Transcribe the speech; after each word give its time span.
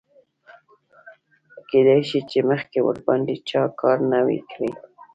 کیدای 1.69 2.01
شي 2.09 2.19
چې 2.29 2.39
مخکې 2.49 2.79
ورباندې 2.83 3.35
چا 3.49 3.63
کار 3.79 3.97
نه 4.11 4.19
وي 4.25 4.39
کړی. 4.51 4.71